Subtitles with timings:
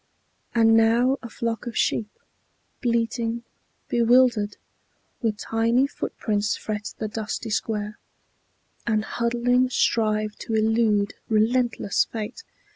[0.55, 2.09] And now a flock of sheep,
[2.81, 3.43] bleating,
[3.87, 4.57] bewildered,
[5.21, 7.99] With tiny footprints fret the dusty square,
[8.87, 12.43] And huddling strive to elude relentless fate.